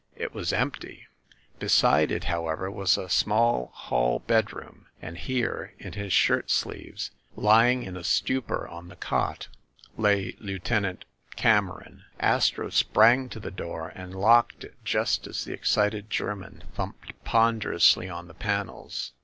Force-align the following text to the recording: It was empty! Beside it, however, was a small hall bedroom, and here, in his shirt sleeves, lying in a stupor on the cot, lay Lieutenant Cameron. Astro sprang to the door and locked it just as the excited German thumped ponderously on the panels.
It 0.15 0.33
was 0.33 0.51
empty! 0.51 1.05
Beside 1.59 2.09
it, 2.11 2.23
however, 2.23 2.71
was 2.71 2.97
a 2.97 3.07
small 3.07 3.67
hall 3.67 4.17
bedroom, 4.17 4.87
and 4.99 5.15
here, 5.15 5.75
in 5.77 5.93
his 5.93 6.11
shirt 6.11 6.49
sleeves, 6.49 7.11
lying 7.35 7.83
in 7.83 7.95
a 7.95 8.03
stupor 8.03 8.67
on 8.67 8.87
the 8.87 8.95
cot, 8.95 9.47
lay 9.97 10.35
Lieutenant 10.39 11.05
Cameron. 11.35 12.05
Astro 12.19 12.71
sprang 12.71 13.29
to 13.29 13.39
the 13.39 13.51
door 13.51 13.89
and 13.93 14.15
locked 14.15 14.63
it 14.63 14.73
just 14.83 15.27
as 15.27 15.45
the 15.45 15.53
excited 15.53 16.09
German 16.09 16.63
thumped 16.73 17.13
ponderously 17.23 18.09
on 18.09 18.27
the 18.27 18.33
panels. 18.33 19.13